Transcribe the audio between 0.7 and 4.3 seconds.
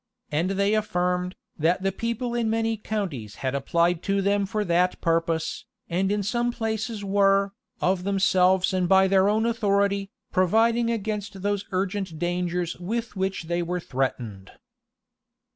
affirmed, that the people in many counties had applied to